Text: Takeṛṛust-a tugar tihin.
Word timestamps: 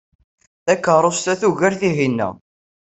Takeṛṛust-a 0.65 1.33
tugar 1.39 1.73
tihin. 1.79 2.17